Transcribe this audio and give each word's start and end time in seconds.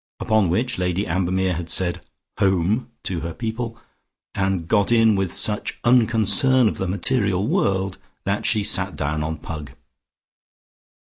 Upon 0.19 0.49
which 0.49 0.79
Lady 0.79 1.05
Ambermere 1.05 1.53
had 1.53 1.69
said 1.69 2.03
"Home" 2.39 2.89
to 3.03 3.19
her 3.19 3.35
people, 3.35 3.77
and 4.33 4.67
got 4.67 4.91
in 4.91 5.15
with 5.15 5.31
such 5.31 5.77
unconcern 5.83 6.67
of 6.67 6.79
the 6.79 6.87
material 6.87 7.45
world 7.47 7.99
that 8.23 8.43
she 8.47 8.63
sat 8.63 8.95
down 8.95 9.21
on 9.21 9.37
Pug. 9.37 9.73